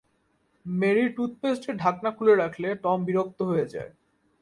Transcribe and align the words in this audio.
Mary 0.65 1.05
টুথপেস্টের 1.09 1.75
ঢাকনা 1.77 2.09
খুলে 2.11 2.33
রাখলে 2.35 2.69
টম 2.83 2.99
বিরক্ত 3.05 3.39
হয়ে 3.41 3.65
যায়। 3.65 3.91